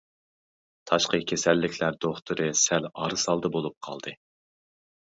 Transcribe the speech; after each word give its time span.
تاشقى 0.91 1.19
كېسەللىكلەر 1.31 1.99
دوختۇرى 2.07 2.49
سەل 2.63 2.89
ئارىسالدى 2.95 3.57
بولۇپ 3.59 3.79
قالدى. 3.91 4.21